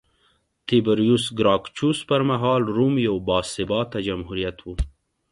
تیبریوس 0.67 1.25
ګراکچوس 1.39 1.97
پرمهال 2.09 2.61
روم 2.77 2.93
یو 3.07 3.15
باثباته 3.27 3.99
جمهوریت 4.07 4.57
و 4.63 4.67